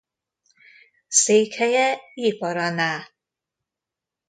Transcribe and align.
Székhelye 1.07 2.01
Ji-Paraná. 2.15 3.07